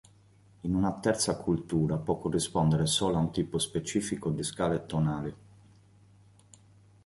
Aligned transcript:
In 0.61 0.73
una 0.73 0.93
terza 0.93 1.37
cultura 1.37 1.95
può 1.97 2.17
corrispondere 2.17 2.87
solo 2.87 3.17
a 3.17 3.19
un 3.19 3.31
tipo 3.31 3.59
specifico 3.59 4.31
di 4.31 4.41
scale 4.41 4.87
tonali. 4.87 5.35